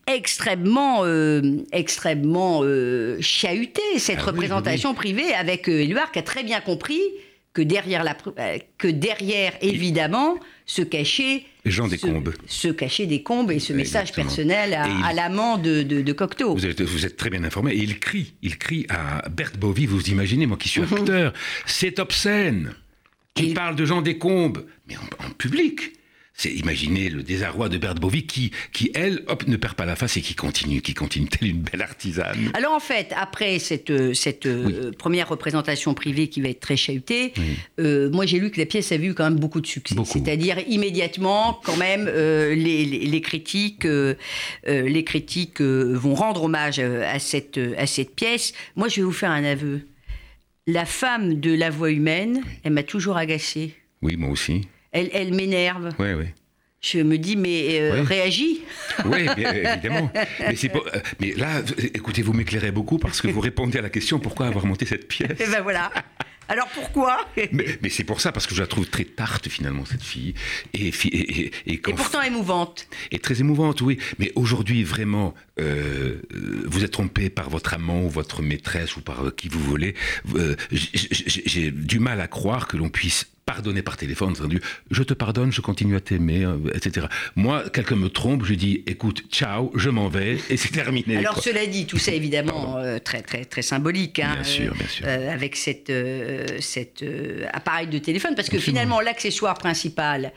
extrêmement, 0.08 1.02
euh, 1.04 1.42
extrêmement 1.72 2.62
euh, 2.64 3.18
chahutée, 3.20 3.82
cette 3.98 4.18
Ah 4.18 4.22
oui, 4.22 4.24
oui, 4.26 4.32
représentation 4.32 4.94
privée, 4.94 5.34
avec 5.34 5.68
Éluard 5.68 6.12
qui 6.12 6.20
a 6.20 6.24
très 6.24 6.44
bien 6.44 6.62
compris 6.62 7.02
que 7.56 7.62
derrière, 7.64 8.04
la, 8.04 8.16
euh, 8.38 8.58
que 8.78 8.88
derrière 8.90 9.54
évidemment, 9.62 10.38
se 10.68 10.82
cachait 10.84 11.44
Jean 11.66 11.88
Descombes. 11.88 12.34
Se, 12.48 12.68
cacher 12.68 13.08
des 13.08 13.24
combes 13.24 13.50
et 13.52 13.60
ce 13.60 13.72
message 13.74 14.10
Exactement. 14.10 14.28
personnel 14.28 14.74
à, 14.76 14.88
Et 14.88 14.92
il- 14.92 15.04
à 15.06 15.14
l'amant 15.14 15.58
de, 15.58 15.82
de, 15.82 16.02
de 16.02 16.14
Cocteau. 16.14 16.54
Vous 16.54 16.66
êtes, 16.66 16.82
vous 16.82 17.06
êtes 17.06 17.16
très 17.18 17.30
bien 17.32 17.44
informé. 17.44 17.72
Et 17.74 17.78
il 17.80 17.98
crie, 18.00 18.34
il 18.44 18.58
crie 18.60 18.86
à 18.90 19.28
Berthe 19.30 19.58
Bovy, 19.58 19.86
vous 19.88 20.04
imaginez, 20.10 20.46
moi 20.46 20.58
qui 20.58 20.68
suis 20.70 20.82
acteur, 20.92 21.34
c'est 21.66 21.98
obscène. 22.00 22.74
Tu 23.36 23.46
Il- 23.46 23.54
parles 23.54 23.76
de 23.78 23.86
Jean 23.86 24.02
Descombes, 24.02 24.66
mais 24.88 24.98
en, 24.98 25.26
en 25.26 25.30
public. 25.32 25.94
C'est 26.38 26.52
imaginez 26.52 27.10
le 27.10 27.24
désarroi 27.24 27.70
de 27.70 27.78
Berthe 27.78 28.02
Bovy 28.02 28.26
qui, 28.28 28.52
qui 28.74 28.92
elle, 28.94 29.24
hop, 29.28 29.48
ne 29.48 29.56
perd 29.56 29.76
pas 29.76 29.86
la 29.86 29.96
face 29.96 30.18
et 30.18 30.22
qui 30.22 30.36
continue, 30.36 30.82
qui 30.82 30.94
continue 30.94 31.30
telle 31.30 31.48
une 31.48 31.62
belle 31.62 31.82
artisane. 31.82 32.52
Alors 32.54 32.74
en 32.74 32.82
fait, 32.82 33.14
après 33.16 33.58
cette, 33.60 33.90
euh, 33.90 34.14
cette 34.14 34.46
euh, 34.46 34.92
première 34.92 35.30
représentation 35.30 35.94
privée 35.94 36.28
qui 36.28 36.42
va 36.42 36.50
être 36.50 36.60
très 36.60 36.76
chahutée, 36.76 37.34
euh, 37.80 38.10
moi 38.12 38.26
j'ai 38.26 38.40
lu 38.40 38.52
que 38.52 38.60
la 38.60 38.66
pièce 38.66 38.92
a 38.92 38.98
eu 38.98 39.14
quand 39.14 39.24
même 39.24 39.40
beaucoup 39.40 39.62
de 39.62 39.68
succès. 39.68 39.96
C'est-à-dire 40.06 40.58
immédiatement, 40.68 41.58
quand 41.64 41.78
même, 41.78 42.06
euh, 42.10 42.54
les, 42.54 42.84
les- 42.86 43.06
les 43.06 43.22
critiques, 43.22 43.86
euh, 43.86 44.16
les 44.68 45.04
critiques 45.06 45.62
vont 45.62 46.16
rendre 46.16 46.44
hommage 46.44 46.80
à 46.80 47.18
cette, 47.20 47.60
à 47.78 47.88
cette 47.88 48.14
pièce. 48.14 48.54
Moi 48.76 48.90
je 48.90 48.98
vais 48.98 49.04
vous 49.04 49.14
faire 49.14 49.32
un 49.32 49.46
aveu. 49.46 49.88
La 50.68 50.86
femme 50.86 51.40
de 51.40 51.54
la 51.54 51.70
voix 51.70 51.92
humaine, 51.92 52.42
elle 52.64 52.74
m'a 52.74 52.84
toujours 52.84 53.16
agacée. 53.16 53.74
Oui, 54.02 54.18
moi 54.18 54.30
aussi. 54.32 54.62
Elle, 54.96 55.10
elle 55.14 55.34
m'énerve. 55.34 55.90
Oui, 56.00 56.14
oui. 56.14 56.26
Je 56.82 57.00
me 57.00 57.18
dis, 57.18 57.36
mais 57.36 57.80
euh, 57.82 58.00
Oui. 58.02 58.08
réagis. 58.08 58.62
Oui, 59.06 59.28
évidemment. 59.38 60.10
Mais, 60.40 60.56
c'est 60.56 60.70
pas- 60.70 60.80
euh, 60.94 61.00
mais 61.20 61.34
là, 61.34 61.62
écoutez, 61.94 62.22
vous 62.22 62.32
m'éclairez 62.32 62.72
beaucoup 62.72 62.98
parce 62.98 63.20
que 63.22 63.28
vous 63.28 63.42
répondez 63.42 63.78
à 63.80 63.82
la 63.82 63.90
question 63.90 64.20
pourquoi 64.20 64.46
avoir 64.48 64.66
monté 64.66 64.86
cette 64.86 65.08
pièce? 65.08 65.32
Et 65.42 65.48
ben 65.48 65.62
voilà. 65.64 65.92
Alors 66.48 66.68
pourquoi? 66.76 67.26
Mais, 67.52 67.66
mais 67.82 67.90
c'est 67.90 68.04
pour 68.04 68.22
ça, 68.22 68.32
parce 68.32 68.46
que 68.46 68.54
je 68.54 68.62
la 68.62 68.68
trouve 68.68 68.88
très 68.88 69.04
tarte 69.04 69.50
finalement, 69.50 69.84
cette 69.84 70.04
fille. 70.04 70.36
Et, 70.76 70.90
et, 70.90 71.42
et- 71.42 71.52
et 71.66 71.78
quand 71.80 71.92
Et 71.92 71.96
pourtant 71.96 72.22
émouvante. 72.22 72.88
est 73.12 73.22
très 73.24 73.40
émouvante, 73.40 73.82
oui. 73.82 73.98
Mais 74.20 74.32
aujourd'hui, 74.36 74.84
vraiment, 74.84 75.34
euh, 75.60 76.22
vous 76.68 76.84
êtes 76.84 76.92
trompé 76.92 77.32
par 77.32 77.50
votre 77.50 77.74
amant 77.74 78.04
ou 78.06 78.10
votre 78.10 78.44
maîtresse 78.44 78.96
ou 78.96 79.02
par 79.02 79.34
qui 79.36 79.50
vous 79.50 79.60
voulez. 79.60 79.96
Euh, 80.36 80.56
J'ai 80.72 81.72
du 81.72 81.98
mal 82.00 82.22
à 82.22 82.28
croire 82.28 82.68
que 82.68 82.78
l'on 82.78 82.90
puisse 82.90 83.26
pardonner 83.46 83.84
par 83.84 83.96
téléphone, 83.96 84.32
entendu, 84.32 84.60
je 84.90 85.04
te 85.04 85.14
pardonne, 85.14 85.52
je 85.52 85.62
continue 85.62 85.96
à 85.96 86.00
t'aimer, 86.00 86.44
euh, 86.44 86.58
etc. 86.74 87.06
Moi, 87.36 87.70
quelqu'un 87.70 87.96
me 87.96 88.10
trompe, 88.10 88.44
je 88.44 88.56
dis, 88.56 88.84
écoute, 88.88 89.26
ciao, 89.32 89.72
je 89.76 89.90
m'en 89.90 90.08
vais, 90.08 90.38
et 90.50 90.58
c'est 90.58 90.72
terminé. 90.72 91.18
Alors 91.18 91.36
quoi. 91.36 91.44
cela 91.44 91.66
dit, 91.68 91.86
tout 91.86 92.00
ça 92.00 92.12
évidemment 92.22 92.78
euh, 92.78 92.98
très 92.98 93.22
très 93.22 93.46
très 93.46 93.62
symbolique, 93.62 94.20
hein, 94.20 94.34
Bien 94.36 94.44
sûr, 94.44 94.74
bien 94.74 94.88
sûr. 94.88 95.06
euh, 95.08 95.32
avec 95.32 95.56
cette 95.56 95.90
euh, 95.92 96.46
cet 96.60 97.04
euh, 97.04 97.46
appareil 97.54 97.88
de 97.88 98.00
téléphone, 98.00 98.34
parce 98.36 98.50
que 98.50 98.56
Absolument. 98.56 98.80
finalement 98.80 99.00
l'accessoire 99.02 99.56
principal 99.58 100.32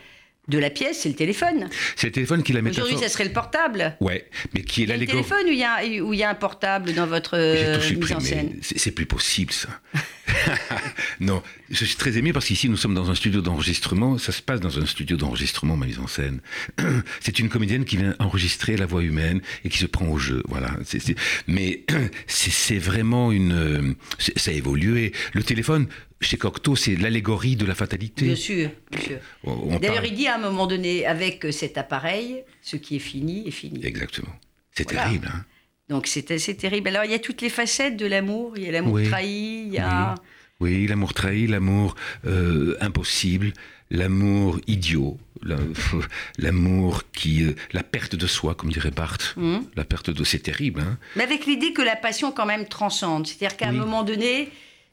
de 0.49 0.57
la 0.57 0.69
pièce, 0.69 0.99
c'est 1.01 1.09
le 1.09 1.15
téléphone. 1.15 1.69
C'est 1.95 2.07
le 2.07 2.13
téléphone 2.13 2.43
qui 2.43 2.53
la 2.53 2.61
métaphore. 2.61 2.85
Aujourd'hui, 2.85 3.05
ça 3.07 3.11
serait 3.11 3.25
le 3.25 3.31
portable. 3.33 3.95
Ouais, 4.01 4.25
mais 4.53 4.61
qui 4.63 4.83
est 4.83 4.85
Le 4.85 4.93
l'allégorie. 4.93 5.23
téléphone 5.23 5.45
où 5.47 5.51
il 5.51 5.59
y 5.59 5.63
a 5.63 6.03
où 6.03 6.13
il 6.13 6.19
y 6.19 6.23
a 6.23 6.29
un 6.29 6.35
portable 6.35 6.93
dans 6.93 7.05
votre 7.07 7.37
euh, 7.37 7.79
mise 7.95 8.11
en 8.13 8.19
scène. 8.19 8.55
C'est 8.61 8.91
plus 8.91 9.05
possible, 9.05 9.51
ça. 9.53 9.69
non, 11.19 11.41
je 11.69 11.85
suis 11.85 11.95
très 11.95 12.17
ému 12.17 12.33
parce 12.33 12.45
qu'ici, 12.45 12.69
nous 12.69 12.77
sommes 12.77 12.93
dans 12.93 13.09
un 13.09 13.15
studio 13.15 13.41
d'enregistrement. 13.41 14.17
Ça 14.17 14.31
se 14.31 14.41
passe 14.41 14.59
dans 14.59 14.79
un 14.79 14.85
studio 14.85 15.17
d'enregistrement, 15.17 15.75
ma 15.77 15.85
mise 15.85 15.99
en 15.99 16.07
scène. 16.07 16.39
C'est 17.19 17.39
une 17.39 17.49
comédienne 17.49 17.85
qui 17.85 17.97
vient 17.97 18.15
enregistrer 18.19 18.77
la 18.77 18.85
voix 18.85 19.03
humaine 19.03 19.41
et 19.63 19.69
qui 19.69 19.77
se 19.77 19.85
prend 19.85 20.07
au 20.07 20.17
jeu. 20.17 20.43
Voilà. 20.47 20.71
Mais 21.47 21.83
c'est 22.27 22.77
vraiment 22.77 23.31
une. 23.31 23.51
euh, 23.53 23.93
Ça 24.37 24.51
a 24.51 24.53
évolué. 24.53 25.13
Le 25.33 25.43
téléphone, 25.43 25.87
chez 26.21 26.37
Cocteau, 26.37 26.75
c'est 26.75 26.95
l'allégorie 26.95 27.55
de 27.55 27.65
la 27.65 27.75
fatalité. 27.75 28.25
Bien 28.25 28.35
sûr, 28.35 28.69
bien 28.91 29.01
sûr. 29.01 29.17
D'ailleurs, 29.79 29.95
parle- 29.95 30.07
il 30.07 30.13
dit 30.15 30.27
à 30.27 30.35
un 30.35 30.39
moment 30.39 30.67
donné, 30.67 31.05
avec 31.05 31.47
cet 31.51 31.77
appareil, 31.77 32.43
ce 32.61 32.75
qui 32.75 32.97
est 32.97 32.99
fini 32.99 33.47
est 33.47 33.51
fini. 33.51 33.85
Exactement. 33.85 34.33
C'est 34.71 34.83
Voilà. 34.89 35.05
terrible. 35.05 35.27
Hein 35.33 35.45
Donc 35.89 36.07
c'est 36.07 36.29
assez 36.31 36.55
terrible. 36.55 36.89
Alors 36.89 37.03
il 37.05 37.11
y 37.11 37.15
a 37.15 37.19
toutes 37.19 37.41
les 37.41 37.49
facettes 37.49 37.97
de 37.97 38.05
l'amour. 38.05 38.53
Il 38.57 38.63
y 38.63 38.67
a 38.67 38.71
l'amour 38.71 38.93
Oui. 38.93 39.07
trahi, 39.09 39.63
il 39.67 39.73
y 39.73 39.77
a 39.79 40.15
Oui, 40.59 40.85
l'amour 40.87 41.13
trahi, 41.13 41.47
l'amour 41.47 41.95
euh, 42.27 42.75
impossible, 42.81 43.53
l'amour 43.89 44.59
idiot, 44.67 45.17
la- 45.41 45.55
l'amour 46.37 47.03
qui, 47.11 47.43
euh, 47.43 47.53
la 47.71 47.81
perte 47.83 48.15
de 48.15 48.27
soi, 48.27 48.55
comme 48.55 48.71
dirait 48.71 48.91
Barthes. 48.91 49.33
Mmh. 49.37 49.59
La 49.75 49.85
perte 49.85 50.09
de, 50.09 50.23
c'est 50.23 50.39
terrible. 50.39 50.81
Hein 50.81 50.97
Mais 51.15 51.23
avec 51.23 51.45
l'idée 51.45 51.73
que 51.73 51.81
la 51.81 51.95
passion 51.95 52.31
quand 52.31 52.45
même 52.45 52.67
transcende. 52.67 53.25
C'est-à-dire 53.25 53.57
qu'à 53.57 53.69
Oui. 53.69 53.75
un 53.75 53.79
moment 53.79 54.03
donné, 54.03 54.49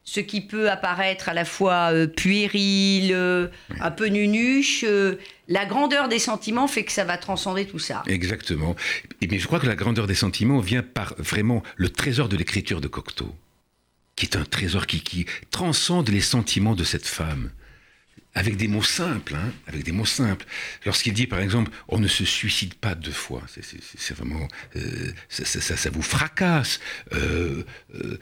ce 0.09 0.21
qui 0.21 0.41
peut 0.41 0.71
apparaître 0.71 1.29
à 1.29 1.35
la 1.35 1.45
fois 1.45 1.93
euh, 1.93 2.07
puéril, 2.07 3.13
euh, 3.13 3.49
un 3.81 3.91
peu 3.91 4.07
nunuche, 4.07 4.85
euh, 4.85 5.17
la 5.49 5.67
grandeur 5.67 6.09
des 6.09 6.21
sentiments 6.21 6.69
fait 6.69 6.85
que 6.85 6.93
ça 6.93 7.05
va 7.05 7.19
transcender 7.19 7.67
tout 7.67 7.81
ça. 7.81 8.03
Exactement. 8.07 8.77
Et- 9.21 9.27
Mais 9.27 9.39
je 9.41 9.47
crois 9.47 9.59
que 9.61 9.67
la 9.67 9.75
grandeur 9.75 10.07
des 10.07 10.15
sentiments 10.15 10.61
vient 10.61 10.83
par 10.85 11.15
vraiment 11.19 11.63
le 11.77 11.89
trésor 11.91 12.29
de 12.29 12.37
l'écriture 12.37 12.81
de 12.81 12.87
Cocteau, 12.89 13.35
qui 14.15 14.27
est 14.27 14.37
un 14.37 14.45
trésor 14.45 14.87
qui, 14.87 15.01
qui 15.01 15.27
transcende 15.51 16.09
les 16.09 16.21
sentiments 16.21 16.77
de 16.77 16.85
cette 16.85 17.07
femme. 17.07 17.51
Avec 18.39 18.57
des 18.59 18.69
mots 18.69 18.83
simples, 18.83 19.35
hein, 19.35 19.51
avec 19.67 19.83
des 19.83 19.93
mots 19.93 20.05
simples. 20.05 20.45
Lorsqu'il 20.85 21.15
dit, 21.15 21.27
par 21.27 21.41
exemple, 21.41 21.71
on 21.89 21.99
ne 21.99 22.07
se 22.07 22.25
suicide 22.25 22.75
pas 22.75 22.95
deux 22.95 23.11
fois, 23.11 23.43
c'est- 23.49 24.15
vraiment, 24.15 24.47
euh, 24.77 24.81
ça, 25.31 25.45
ça- 25.47 25.61
ça- 25.63 25.77
ça 25.77 25.89
vous 25.91 26.03
fracasse. 26.03 26.79
Euh, 27.15 27.65
euh, 27.95 28.19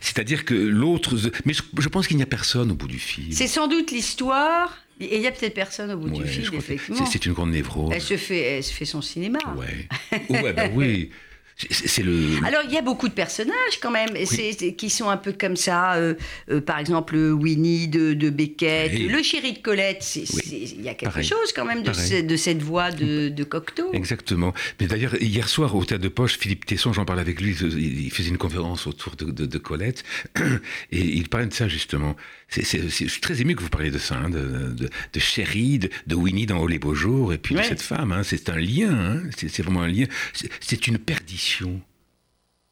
C'est-à-dire 0.00 0.44
que 0.44 0.54
l'autre, 0.54 1.16
mais 1.46 1.54
je, 1.54 1.62
je 1.78 1.88
pense 1.88 2.06
qu'il 2.06 2.18
n'y 2.18 2.22
a 2.22 2.26
personne 2.26 2.70
au 2.70 2.74
bout 2.74 2.88
du 2.88 2.98
film. 2.98 3.32
C'est 3.32 3.46
sans 3.48 3.68
doute 3.68 3.90
l'histoire, 3.90 4.78
et 5.00 5.16
il 5.16 5.22
y 5.22 5.26
a 5.26 5.32
peut-être 5.32 5.54
personne 5.54 5.90
au 5.92 5.96
bout 5.96 6.08
Ouais, 6.08 6.24
du 6.24 6.50
que 6.50 6.56
effectivement. 6.56 7.04
c'est- 7.06 7.12
C'est 7.12 7.26
une 7.26 7.32
grande 7.32 7.50
névrose. 7.52 7.90
Elle 7.94 8.02
se, 8.02 8.16
fait, 8.18 8.40
elle 8.40 8.64
se 8.64 8.72
fait 8.72 8.84
son 8.84 9.00
cinéma. 9.02 9.38
Ouais. 9.56 9.88
Ouais, 10.28 10.52
bah 10.52 10.68
oui. 10.72 11.10
C'est 11.70 11.88
c'est 11.88 12.02
le. 12.02 12.38
Alors, 12.44 12.62
il 12.66 12.72
y 12.72 12.76
a 12.78 12.82
beaucoup 12.82 13.08
de 13.08 13.12
personnages 13.14 13.78
quand 13.80 13.90
même, 13.90 14.10
qui 14.76 14.90
sont 14.90 15.08
un 15.08 15.16
peu 15.16 15.32
comme 15.32 15.56
ça. 15.56 15.94
euh, 15.94 16.14
euh, 16.50 16.60
par 16.60 16.78
exemple, 16.78 17.16
Winnie 17.16 17.88
de, 17.88 18.14
de 18.14 18.30
Beckett, 18.30 18.92
Oui. 18.94 19.08
le 19.08 19.22
chéri 19.22 19.52
de 19.52 19.58
Colette. 19.58 20.04
Oui. 20.16 20.74
Il 20.78 20.82
y 20.82 20.88
a 20.88 20.94
quelque 20.94 21.10
Pareil. 21.10 21.24
chose 21.26 21.52
quand 21.54 21.64
même 21.64 21.82
de, 21.82 21.90
Pareil. 21.90 22.08
ce- 22.08 22.22
de 22.22 22.36
cette 22.36 22.62
voix 22.62 22.90
de, 22.90 23.28
de 23.28 23.44
Cocteau. 23.44 23.90
Exactement. 23.92 24.52
Mais 24.80 24.86
d'ailleurs, 24.86 25.20
hier 25.22 25.48
soir, 25.48 25.74
au 25.74 25.84
Théâtre 25.84 26.02
de 26.02 26.08
Poche, 26.08 26.38
Philippe 26.38 26.66
Tesson, 26.66 26.92
j'en 26.92 27.04
parlais 27.04 27.22
avec 27.22 27.40
lui, 27.40 27.50
il 27.52 28.10
faisait 28.10 28.28
une 28.30 28.38
conférence 28.38 28.86
autour 28.86 29.16
de, 29.16 29.58
Colette, 29.58 30.02
et 30.90 31.00
il 31.00 31.28
parlait 31.28 31.46
de 31.46 31.52
ça 31.54 31.68
justement. 31.68 32.16
C'est- 32.48 32.64
je 32.88 33.06
suis 33.08 33.20
très 33.20 33.40
ému 33.40 33.54
que 33.56 33.62
vous 33.62 33.68
parliez 33.70 33.90
de 33.90 33.98
ça, 33.98 34.16
hein, 34.16 34.28
de, 34.30 35.18
Chéri, 35.18 35.78
de, 35.78 36.14
Winnie 36.14 36.46
dans 36.46 36.58
Oh 36.58 36.66
les 36.66 36.78
beaux 36.78 36.94
jours, 36.94 37.32
et 37.32 37.38
puis 37.38 37.54
de 37.54 37.62
cette 37.62 37.82
femme. 37.82 38.12
hein. 38.12 38.22
c'est 38.22 38.48
un 38.50 38.58
lien, 38.58 38.90
hein. 38.92 39.22
c'est 39.36 39.62
vraiment 39.62 39.82
un 39.82 39.88
lien. 39.88 40.06
C'est 40.60 40.86
une 40.86 40.98
perdition. 40.98 41.51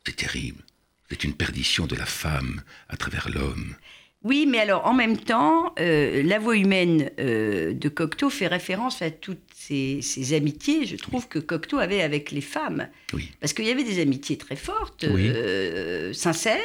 C'est 0.07 0.17
terrible. 0.17 0.63
C'est 1.09 1.25
une 1.25 1.35
perdition 1.35 1.87
de 1.87 1.97
la 1.97 2.07
femme 2.07 2.63
à 2.89 2.97
travers 2.97 3.29
l'homme. 3.29 3.75
Oui, 4.23 4.47
mais 4.47 4.59
alors 4.59 4.87
en 4.87 4.93
même 4.93 5.17
temps, 5.17 5.75
euh, 5.81 6.23
la 6.23 6.39
voix 6.39 6.57
humaine 6.57 7.11
euh, 7.19 7.73
de 7.73 7.89
Cocteau 7.89 8.29
fait 8.31 8.47
référence 8.47 9.03
à 9.03 9.11
toutes 9.11 9.50
ces, 9.67 10.01
ces 10.01 10.33
amitiés, 10.35 10.87
je 10.87 10.97
trouve, 10.97 11.29
que 11.29 11.39
Cocteau 11.39 11.79
avait 11.79 12.01
avec 12.01 12.31
les 12.31 12.41
femmes. 12.41 12.89
Oui. 13.13 13.31
Parce 13.41 13.53
qu'il 13.53 13.67
y 13.67 13.71
avait 13.71 13.85
des 13.85 14.01
amitiés 14.01 14.39
très 14.39 14.57
fortes, 14.57 15.05
Oui. 15.13 15.29
euh, 15.29 16.15
sincères. 16.15 16.57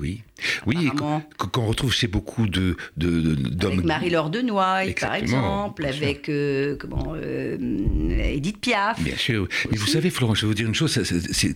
Oui, 0.00 0.20
oui. 0.66 0.88
Qu'on 1.36 1.66
retrouve 1.66 1.92
chez 1.92 2.06
beaucoup 2.06 2.46
de- 2.46 2.76
d'hommes. 2.96 3.72
avec 3.72 3.84
Marie-Laure 3.84 4.30
de 4.30 4.40
Noailles, 4.40 4.94
par 4.94 5.14
exemple, 5.16 5.84
avec 5.84 6.28
euh, 6.28 6.76
comment, 6.78 7.14
euh, 7.16 7.58
Edith 8.20 8.60
Piaf. 8.60 9.02
Bien 9.02 9.16
sûr. 9.16 9.48
Mais 9.72 9.76
vous 9.76 9.86
savez, 9.88 10.10
Florent, 10.10 10.34
je 10.36 10.42
vais 10.42 10.46
vous 10.46 10.54
dire 10.54 10.68
une 10.68 10.74
chose 10.76 10.94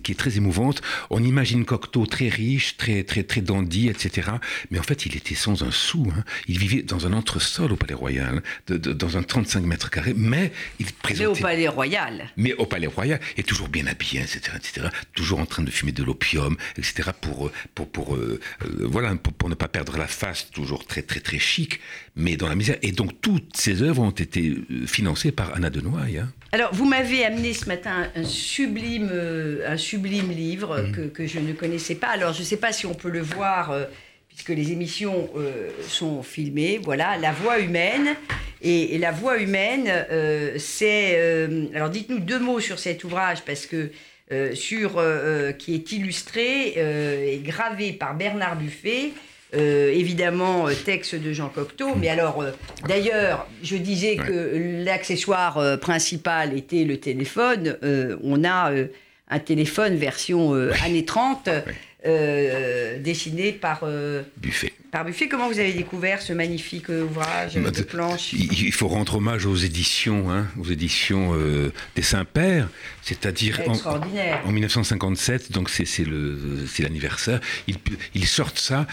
qui 0.03 0.13
est 0.13 0.19
très 0.19 0.37
émouvante. 0.37 0.83
On 1.11 1.23
imagine 1.23 1.65
Cocteau 1.65 2.07
très 2.07 2.29
riche, 2.29 2.77
très, 2.77 3.05
très, 3.05 3.23
très 3.23 3.41
dandy, 3.41 3.89
etc. 3.89 4.31
Mais 4.73 4.81
en 4.81 4.83
fait, 4.83 5.07
il 5.07 5.17
était 5.17 5.37
sans 5.37 5.63
un 5.63 5.71
sou. 5.71 6.09
hein. 6.17 6.25
Il 6.49 6.59
vivait 6.59 6.83
dans 6.83 7.07
un 7.07 7.13
entresol 7.13 7.71
au 7.73 7.77
Palais 7.77 7.95
Royal, 7.95 8.43
de- 8.67 8.79
de- 8.79 8.93
dans 8.93 9.17
un 9.17 9.23
35 9.23 9.65
mètres 9.65 9.91
carrés. 9.91 10.15
Mais 10.17 10.51
il 10.81 10.87
Mais 11.19 11.27
au 11.27 11.35
Palais 11.35 11.69
Royal. 11.69 12.29
mais 12.37 12.53
au 12.55 12.67
Palais 12.67 12.87
Royal, 12.87 13.21
et 13.37 13.43
toujours 13.43 13.69
bien 13.69 13.87
habillé, 13.87 14.21
etc., 14.21 14.41
etc., 14.57 14.87
toujours 15.15 15.39
en 15.41 15.47
train 15.47 15.63
de 15.63 15.71
fumer 15.71 15.93
de 15.93 16.03
l'opium, 16.03 16.57
etc., 16.79 17.11
pour, 17.21 17.47
euh, 17.49 17.53
pour, 17.75 17.89
pour, 17.89 18.15
euh, 18.17 18.41
euh, 18.65 18.69
voilà, 18.83 19.15
pour, 19.17 19.33
pour 19.33 19.49
ne 19.49 19.55
pas 19.55 19.69
perdre 19.69 19.97
la 19.99 20.07
face, 20.07 20.51
toujours 20.51 20.87
très, 20.87 21.03
très, 21.03 21.21
très 21.21 21.39
chic, 21.39 21.81
mais 22.17 22.37
dans 22.37 22.49
la 22.49 22.55
misère. 22.55 22.77
Et 22.83 22.93
donc, 22.93 23.21
toutes 23.21 23.57
ces 23.57 23.83
œuvres 23.83 24.03
ont 24.03 24.11
été 24.11 24.55
financées 24.87 25.33
par 25.33 25.55
Anna 25.55 25.71
de 25.71 25.81
Noailles. 25.81 26.19
hein. 26.19 26.33
Alors, 26.53 26.75
vous 26.75 26.85
m'avez 26.87 27.25
amené 27.25 27.55
ce 27.55 27.67
matin 27.67 28.11
un 28.15 28.25
sublime, 28.25 29.11
un 29.67 29.77
sublime 29.77 30.31
livre 30.31 30.83
Mhm. 30.83 30.93
que, 30.93 31.01
que 31.09 31.27
je 31.27 31.39
ne 31.39 31.53
connaissais 31.53 31.95
pas. 31.95 32.09
Alors, 32.09 32.33
je 32.33 32.41
ne 32.41 32.45
sais 32.45 32.57
pas 32.59 32.73
si 32.73 32.87
on 32.87 32.95
peut 32.95 33.09
le 33.11 33.23
voir, 33.23 33.71
euh, 33.71 33.85
puisque 34.29 34.51
les 34.51 34.73
émissions 34.73 35.31
sont 35.89 36.23
filmées. 36.23 36.79
Voilà, 36.83 37.17
La 37.19 37.33
voix 37.33 37.59
humaine. 37.59 38.17
Et, 38.63 38.95
et 38.95 38.99
La 38.99 39.11
voix 39.13 39.39
humaine, 39.39 39.89
euh, 39.89 40.55
c'est... 40.59 41.15
euh, 41.17 41.67
alors, 41.75 41.91
dites-nous 41.91 42.21
deux 42.21 42.39
mots 42.39 42.61
sur 42.61 42.79
cet 42.79 43.05
ouvrage, 43.05 43.43
parce 43.45 43.67
que... 43.67 43.91
euh, 44.33 44.55
sur, 44.55 45.03
qui 45.59 45.75
est 45.75 45.93
illustré 45.93 46.75
et 47.35 47.39
gravé 47.45 47.93
par 47.93 48.15
Bernard 48.15 48.57
Buffet, 48.57 49.11
évidemment 49.53 50.67
texte 50.87 51.15
de 51.17 51.33
Jean 51.35 51.49
Cocteau, 51.51 51.95
mais 51.97 52.09
alors 52.09 52.43
d'ailleurs 52.89 53.47
je 53.63 53.77
disais 53.77 54.17
Ouais. 54.19 54.27
que 54.27 54.85
l'accessoire 54.85 55.79
principal 55.81 56.57
était 56.57 56.85
le 56.85 56.97
téléphone, 56.97 57.77
on 58.23 58.43
a 58.45 58.73
un 59.29 59.39
téléphone 59.39 59.97
version 59.97 60.55
euh, 60.55 60.73
années 60.85 61.05
30 61.05 61.49
euh, 62.05 62.99
dessiné 62.99 63.53
par, 63.53 63.81
euh, 63.85 64.23
Buffet. 64.37 64.73
par 64.91 65.05
Buffet. 65.05 65.29
Comment 65.29 65.49
vous 65.49 65.61
avez 65.61 65.73
découvert 65.73 66.21
ce 66.21 66.33
magnifique 66.33 66.89
ouvrage 66.89 67.57
Bah, 67.59 67.71
de 67.71 67.83
planches 67.83 68.33
Il 68.33 68.73
faut 68.73 68.89
rendre 68.89 69.17
hommage 69.17 69.47
aux 69.47 69.55
éditions, 69.55 70.31
hein, 70.31 70.49
aux 70.59 70.65
éditions 70.65 71.35
euh, 71.35 71.73
des 71.95 72.03
Saints-Pères, 72.03 72.69
c'est-à-dire 73.03 73.61
en, 73.67 73.73
Extraordinaire. 73.73 74.41
en 74.45 74.51
1957, 74.51 75.53
donc 75.53 75.71
c'est 75.71 76.05
l'anniversaire. 76.81 77.41
Ils 78.15 78.27
sortent 78.27 78.59
ça, 78.59 78.87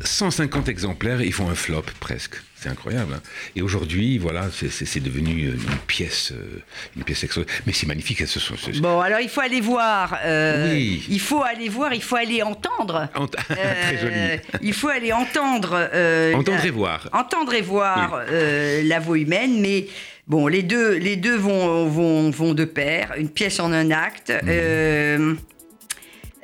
150 0.00 0.68
exemplaires, 0.68 1.22
ils 1.22 1.32
font 1.32 1.48
un 1.48 1.54
flop 1.54 1.84
presque. 2.00 2.34
C'est 2.58 2.68
incroyable. 2.68 3.14
hein. 3.14 3.20
Et 3.54 3.62
aujourd'hui, 3.62 4.18
voilà, 4.18 4.48
c'est- 4.52 5.00
devenu 5.00 5.50
une 5.52 5.76
pièce, 5.86 6.32
euh, 6.32 6.58
une 6.96 7.04
pièce 7.04 7.22
extraordinaire. 7.24 7.62
Mais 7.66 7.72
c'est 7.72 7.86
magnifique. 7.86 8.20
elles 8.20 8.28
se 8.28 8.40
sont- 8.40 8.54
Bon, 8.80 9.00
alors 9.00 9.20
il 9.20 9.28
faut 9.28 9.40
aller 9.42 9.60
voir. 9.60 10.18
euh, 10.24 10.72
Oui. 10.72 11.04
Il 11.08 11.20
faut 11.20 11.42
aller 11.42 11.68
voir, 11.68 11.92
il 11.94 12.02
faut 12.02 12.16
aller 12.16 12.42
entendre. 12.42 13.08
Ent- 13.14 13.26
Très 13.48 13.98
joli. 14.00 14.14
Euh, 14.14 14.36
il 14.62 14.72
faut 14.74 14.88
aller 14.88 15.12
entendre. 15.12 15.88
euh, 15.94 16.34
Entendre 16.34 16.64
et 16.64 16.70
voir. 16.70 17.08
Entendre 17.12 17.54
et 17.54 17.62
voir 17.62 18.20
euh, 18.30 18.82
la 18.84 19.00
voix 19.00 19.18
humaine, 19.18 19.60
mais 19.60 19.86
bon, 20.26 20.46
les 20.46 20.62
deux, 20.62 20.96
les 20.96 21.16
deux 21.16 21.36
vont, 21.36 21.86
vont, 21.88 22.30
vont 22.30 22.54
de 22.54 22.64
pair. 22.64 23.12
Une 23.18 23.28
pièce 23.30 23.60
en 23.60 23.72
un 23.72 23.90
acte. 23.90 24.30
Mhm. 24.42 25.38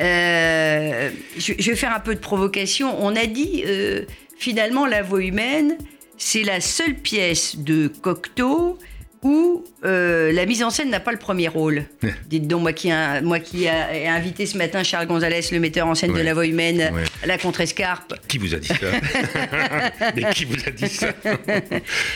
Euh, 0.02 1.10
je, 1.36 1.52
je 1.58 1.70
vais 1.70 1.76
faire 1.76 1.94
un 1.94 2.00
peu 2.00 2.14
de 2.14 2.20
provocation. 2.20 2.96
On 3.04 3.14
a 3.14 3.26
dit 3.26 3.62
euh, 3.66 4.02
finalement 4.36 4.86
la 4.86 5.02
voix 5.02 5.22
humaine, 5.22 5.78
c'est 6.18 6.42
la 6.42 6.60
seule 6.60 6.94
pièce 6.94 7.56
de 7.56 7.88
Cocteau 7.88 8.78
où 9.22 9.64
euh, 9.84 10.32
la 10.32 10.46
mise 10.46 10.62
en 10.62 10.70
scène 10.70 10.90
n'a 10.90 11.00
pas 11.00 11.12
le 11.12 11.18
premier 11.18 11.48
rôle. 11.48 11.84
Dites 12.28 12.46
donc, 12.48 12.62
moi 12.62 12.72
qui, 12.72 12.90
a, 12.90 13.20
moi 13.20 13.38
qui 13.38 13.68
a- 13.68 13.94
ai 13.96 14.08
invité 14.08 14.46
ce 14.46 14.56
matin 14.58 14.82
Charles 14.82 15.06
Gonzalez, 15.06 15.40
le 15.52 15.60
metteur 15.60 15.86
en 15.86 15.94
scène 15.94 16.12
de 16.12 16.20
la 16.20 16.34
voix 16.34 16.46
humaine, 16.46 16.90
Ouais. 16.92 17.04
à 17.22 17.26
la 17.26 17.38
contrescarpe. 17.38 18.14
Qui 18.28 18.38
vous 18.38 18.54
a 18.54 18.58
dit 18.58 18.68
ça? 18.68 18.74
Mais 20.16 20.24
qui 20.34 20.44
vous 20.44 20.56
a 20.66 20.70
dit 20.70 20.88
ça? 20.88 21.08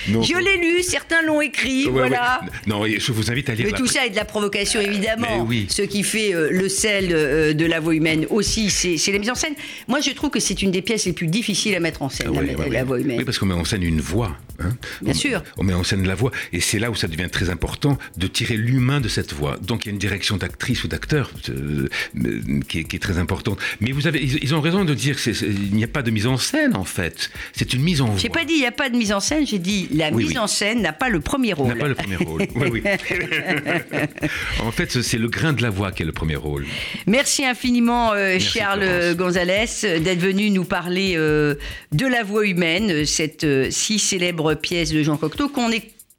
Non, 0.08 0.22
Je 0.22 0.34
l'ai 0.36 0.56
lu, 0.58 0.82
certains 0.82 1.22
l'ont 1.22 1.40
écrit, 1.40 1.84
Ouais, 1.86 1.92
voilà. 1.92 2.40
Non, 2.66 2.84
je 2.86 3.12
vous 3.12 3.30
invite 3.30 3.50
à 3.50 3.54
lire. 3.54 3.66
Mais 3.66 3.72
la- 3.72 3.78
tout 3.78 3.86
ça 3.86 4.04
est 4.06 4.10
de 4.10 4.16
la 4.16 4.24
provocation, 4.24 4.80
évidemment. 4.80 5.26
Mais 5.38 5.40
oui. 5.46 5.66
Ce 5.68 5.82
qui 5.82 6.02
fait 6.02 6.34
euh, 6.34 6.48
le 6.50 6.68
sel 6.68 7.08
euh, 7.12 7.52
de 7.52 7.66
la 7.66 7.80
voix 7.80 7.94
humaine 7.94 8.26
aussi, 8.30 8.70
c'est 8.70 9.12
la 9.12 9.18
mise 9.18 9.30
en 9.30 9.34
scène. 9.34 9.54
Moi, 9.88 10.00
je 10.00 10.10
trouve 10.10 10.30
que 10.30 10.40
c'est 10.40 10.62
une 10.62 10.70
des 10.70 10.82
pièces 10.82 11.04
les 11.06 11.12
plus 11.12 11.26
difficiles 11.28 11.74
à 11.74 11.80
mettre 11.80 12.02
en 12.02 12.08
scène, 12.08 12.28
Ah 12.36 12.42
la, 12.70 12.84
voix 12.84 12.98
humaine. 13.00 13.18
Oui, 13.18 13.24
parce 13.24 13.38
qu'on 13.38 13.46
met 13.46 13.54
en 13.54 13.64
scène 13.64 13.82
une 13.82 14.00
voix. 14.00 14.36
hein. 14.60 14.70
Bien 15.02 15.12
On- 15.12 15.16
sûr. 15.16 15.42
On 15.56 15.62
met 15.64 15.74
en 15.74 15.84
scène 15.84 16.06
la 16.06 16.14
voix. 16.14 16.30
Et 16.52 16.60
c'est 16.60 16.78
là 16.78 16.90
où 16.90 16.94
ça 16.96 17.08
devient 17.08 17.28
très 17.30 17.50
important 17.50 17.98
de 18.16 18.26
tirer 18.26 18.56
l'humain 18.56 19.00
de 19.00 19.08
cette 19.08 19.32
voix. 19.32 19.56
Donc 19.60 19.84
il 19.84 19.88
y 19.88 19.90
a 19.90 19.92
une 19.92 19.98
direction 19.98 20.36
d'actrice 20.36 20.84
ou 20.84 20.88
d'acteur 20.88 21.30
euh, 21.48 21.88
euh, 22.24 22.60
qui, 22.68 22.80
est, 22.80 22.84
qui 22.84 22.96
est 22.96 23.00
très 23.00 23.18
importante. 23.18 23.58
Mais 23.80 23.92
vous 23.92 24.06
avez, 24.06 24.22
ils, 24.22 24.42
ils 24.42 24.54
ont 24.54 24.60
raison 24.60 24.84
de 24.84 24.94
dire 24.94 25.20
qu'il 25.20 25.72
n'y 25.72 25.84
a 25.84 25.88
pas 25.88 26.02
de 26.02 26.10
mise 26.10 26.26
en 26.26 26.36
scène, 26.36 26.76
en 26.76 26.84
fait. 26.84 27.30
C'est 27.52 27.72
une 27.72 27.82
mise 27.82 28.00
en 28.00 28.06
voix. 28.06 28.18
J'ai 28.18 28.28
pas 28.28 28.44
dit 28.44 28.54
il 28.54 28.60
n'y 28.60 28.66
a 28.66 28.72
pas 28.72 28.90
de 28.90 28.96
mise 28.96 29.12
en 29.12 29.20
scène, 29.20 29.46
j'ai 29.46 29.58
dit 29.58 29.88
la 29.92 30.10
Oui, 30.10 30.24
mise 30.24 30.32
oui. 30.32 30.38
en 30.38 30.46
scène 30.46 30.82
n'a 30.82 30.92
pas 30.92 31.08
le 31.08 31.20
premier 31.20 31.52
rôle. 31.52 31.68
n'a 31.68 31.76
pas 31.76 31.88
le 31.88 31.94
premier 31.94 32.16
rôle. 32.16 32.42
Oui, 32.54 32.68
oui. 32.72 32.82
en 34.62 34.72
fait, 34.72 35.02
c'est 35.02 35.18
le 35.18 35.28
grain 35.28 35.52
de 35.52 35.62
la 35.62 35.70
voix 35.70 35.92
qui 35.92 36.02
est 36.02 36.06
le 36.06 36.12
premier 36.12 36.36
rôle. 36.36 36.66
Merci 37.06 37.44
infiniment, 37.44 38.12
euh, 38.12 38.32
Merci, 38.32 38.58
Charles 38.58 38.84
Florence. 38.84 39.16
Gonzalez, 39.16 39.66
d'être 40.00 40.20
venu 40.20 40.50
nous 40.50 40.64
parler 40.64 41.14
euh, 41.16 41.54
de 41.92 42.06
la 42.06 42.22
voix 42.22 42.46
humaine, 42.46 43.04
cette 43.04 43.46
si 43.70 43.98
célèbre 43.98 44.54
pièce 44.54 44.90
de 44.90 45.02
Jean 45.02 45.16
Cocteau 45.16 45.48
qu'on 45.48 45.68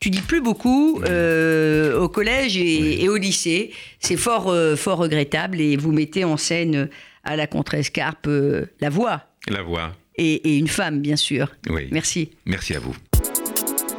n'étudie 0.01 0.21
plus 0.21 0.41
beaucoup 0.41 1.01
euh, 1.03 1.99
au 1.99 2.09
collège 2.09 2.57
et, 2.57 3.03
et 3.03 3.09
au 3.09 3.17
lycée. 3.17 3.71
C'est 3.99 4.17
fort, 4.17 4.49
euh, 4.49 4.75
fort 4.75 4.99
regrettable 4.99 5.59
et 5.59 5.75
vous 5.77 5.91
mettez 5.91 6.23
en 6.23 6.37
scène 6.37 6.89
à 7.23 7.35
la 7.35 7.47
contrescarpe 7.47 8.27
euh, 8.27 8.65
la 8.79 8.89
voix. 8.89 9.23
La 9.47 9.63
voix. 9.63 9.93
et, 10.17 10.33
et 10.49 10.57
une 10.57 10.67
femme, 10.67 10.99
bien 10.99 11.15
sûr. 11.15 11.55
Oui. 11.69 11.87
Merci. 11.91 12.31
Merci 12.45 12.75
à 12.75 12.79
vous. 12.79 12.95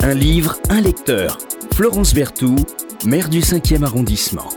Un 0.01 0.15
livre, 0.15 0.57
un 0.69 0.81
lecteur. 0.81 1.39
Florence 1.75 2.15
Berthoud, 2.15 2.61
maire 3.05 3.29
du 3.29 3.41
5e 3.41 3.83
arrondissement. 3.85 4.49